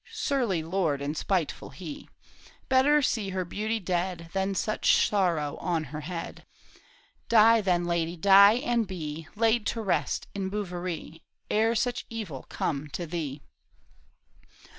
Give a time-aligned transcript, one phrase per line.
[0.11, 2.09] Surly lord and spiteful he;
[2.69, 6.43] Better see her beauty dead Than such sorrow on her head!
[7.29, 12.87] Die, then, lady, die and be Laid to rest in Bouverie, Ere such evil come
[12.89, 13.43] to thee